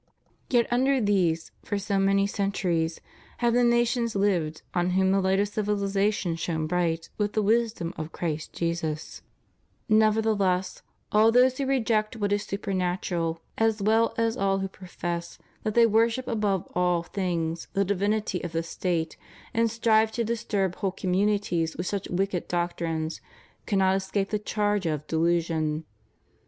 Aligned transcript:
Yet 0.49 0.65
under 0.73 0.99
these, 0.99 1.51
for 1.61 1.77
so 1.77 1.99
many 1.99 2.25
centuries, 2.25 2.99
have 3.37 3.53
the 3.53 3.63
nations 3.63 4.15
lived 4.15 4.63
on 4.73 4.89
whom 4.97 5.11
the 5.11 5.21
light 5.21 5.39
of 5.39 5.47
civihzation 5.47 6.39
shone 6.39 6.65
bright 6.65 7.09
with 7.19 7.33
the 7.33 7.43
wisdom 7.43 7.93
of 7.97 8.11
Christ 8.11 8.51
Jesus. 8.53 9.21
68 9.89 9.97
CHRISTIAN 9.97 9.99
MARRIAGE. 9.99 10.15
Nevertheless, 10.15 10.81
all 11.11 11.31
those 11.31 11.55
who 11.59 11.67
reject 11.67 12.15
what 12.15 12.33
is 12.33 12.41
supernatural, 12.41 13.41
as 13.59 13.79
well 13.79 14.15
as 14.17 14.35
all 14.35 14.57
who 14.57 14.67
profess 14.67 15.37
that 15.61 15.75
they 15.75 15.85
worship 15.85 16.27
above 16.27 16.67
all 16.73 17.03
things 17.03 17.67
the 17.73 17.85
divinity 17.85 18.43
of 18.43 18.53
the 18.53 18.63
State, 18.63 19.17
and 19.53 19.69
strive 19.69 20.11
to 20.13 20.23
disturb 20.23 20.77
whole 20.77 20.91
communities 20.93 21.77
with 21.77 21.85
such 21.85 22.09
wicked 22.09 22.47
doctrines, 22.47 23.21
cannot 23.67 23.95
escape 23.95 24.31
the 24.31 24.39
charge 24.39 24.87
of 24.87 25.05
delusion. 25.05 25.85